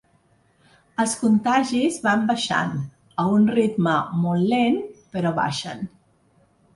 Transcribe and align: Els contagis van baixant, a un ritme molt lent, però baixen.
Els 1.01 1.11
contagis 1.17 1.99
van 2.07 2.23
baixant, 2.31 2.73
a 3.23 3.25
un 3.33 3.45
ritme 3.57 3.93
molt 4.23 4.49
lent, 4.55 4.81
però 5.17 5.33
baixen. 5.41 5.85